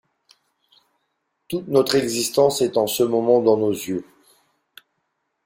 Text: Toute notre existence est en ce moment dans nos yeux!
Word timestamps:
Toute 1.47 1.67
notre 1.67 1.93
existence 1.93 2.63
est 2.63 2.75
en 2.75 2.87
ce 2.87 3.03
moment 3.03 3.39
dans 3.39 3.55
nos 3.55 3.69
yeux! 3.69 4.03